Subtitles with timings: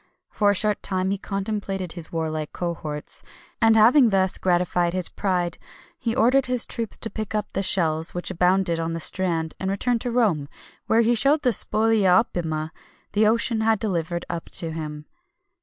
[0.31, 3.21] For a short time he contemplated his warlike cohorts,
[3.61, 5.59] and having thus gratified his pride,
[5.99, 9.69] he ordered his troops to pick up the shells which abounded on the strand, and
[9.69, 10.49] returned to Rome,
[10.87, 12.71] where he showed the "spolia opima"
[13.11, 15.05] the ocean had delivered up to him.